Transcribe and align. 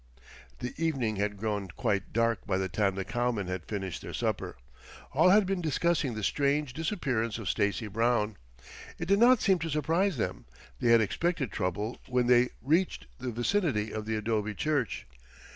The 0.61 0.73
evening 0.83 1.17
had 1.17 1.37
grown 1.37 1.67
quite 1.67 2.11
dark 2.11 2.47
by 2.47 2.57
the 2.57 2.67
time 2.67 2.95
the 2.95 3.05
cowmen 3.05 3.45
had 3.45 3.67
finished 3.67 4.01
their 4.01 4.15
supper. 4.15 4.57
All 5.11 5.29
had 5.29 5.45
been 5.45 5.61
discussing 5.61 6.15
the 6.15 6.23
strange 6.23 6.73
disappearance 6.73 7.37
of 7.37 7.47
Stacy 7.47 7.85
Brown. 7.85 8.35
It 8.97 9.05
did 9.05 9.19
not 9.19 9.43
seem 9.43 9.59
to 9.59 9.69
surprise 9.69 10.17
them. 10.17 10.45
They 10.79 10.89
had 10.89 11.01
expected 11.01 11.51
trouble 11.51 11.99
when 12.07 12.25
they 12.25 12.49
reached 12.63 13.05
the 13.19 13.29
vicinity 13.31 13.91
of 13.93 14.07
the 14.07 14.15
adobe 14.15 14.55
church. 14.55 15.05